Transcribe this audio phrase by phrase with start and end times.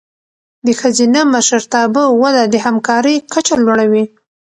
[0.65, 4.05] د ښځینه مشرتابه وده د همکارۍ کچه لوړوي.